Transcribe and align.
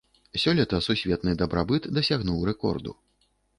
Сёлета 0.43 0.79
сусветны 0.85 1.35
дабрабыт 1.43 1.83
дасягнуў 1.99 2.43
рэкорду. 2.53 2.99